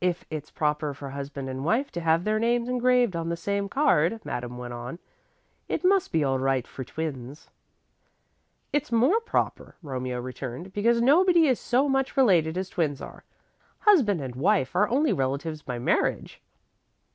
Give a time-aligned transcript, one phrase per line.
[0.00, 3.68] "If it's proper for husband and wife to have their names engraved on the same
[3.68, 4.98] card," Madame went on,
[5.68, 7.50] "it must be all right for twins."
[8.72, 13.24] "It's more proper," Romeo returned, "because nobody is so much related as twins are.
[13.80, 16.40] Husband and wife are only relatives by marriage."